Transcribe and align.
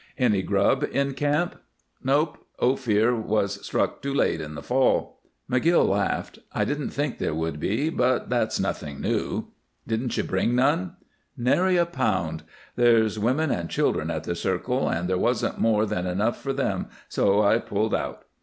"Any 0.17 0.41
grub 0.41 0.83
in 0.91 1.13
camp?" 1.13 1.57
"Nope. 2.03 2.39
Ophir 2.59 3.15
was 3.15 3.63
struck 3.63 4.01
too 4.01 4.15
late 4.15 4.41
in 4.41 4.55
the 4.55 4.63
fall." 4.63 5.21
McGill 5.47 5.87
laughed. 5.87 6.39
"I 6.51 6.65
didn't 6.65 6.89
think 6.89 7.19
there 7.19 7.35
would 7.35 7.59
be; 7.59 7.91
but 7.91 8.27
that's 8.27 8.59
nothing 8.59 8.99
new." 8.99 9.49
"Didn't 9.85 10.17
you 10.17 10.23
bring 10.23 10.55
none?" 10.55 10.93
"Nary 11.37 11.77
a 11.77 11.85
pound. 11.85 12.41
There's 12.75 13.19
women 13.19 13.51
and 13.51 13.69
children 13.69 14.09
at 14.09 14.23
the 14.23 14.33
Circle, 14.33 14.89
and 14.89 15.07
there 15.07 15.19
wasn't 15.19 15.59
more 15.59 15.85
than 15.85 16.07
enough 16.07 16.41
for 16.41 16.51
them, 16.51 16.87
so 17.07 17.43
I 17.43 17.59
pulled 17.59 17.93
out." 17.93 18.23